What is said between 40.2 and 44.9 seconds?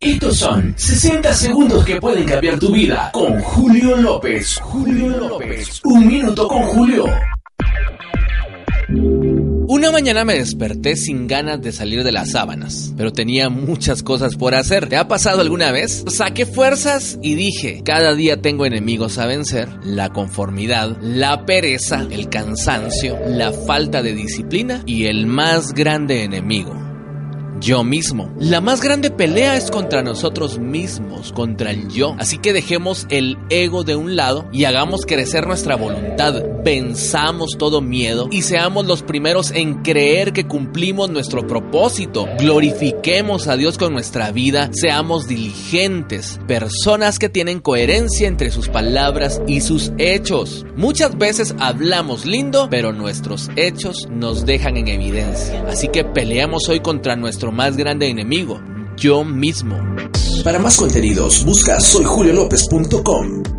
que cumplimos nuestro propósito. Glorifiquemos a Dios con nuestra vida.